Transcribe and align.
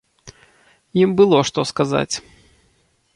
Ім 1.01 1.13
было 1.19 1.41
што 1.49 1.67
сказаць. 1.73 2.15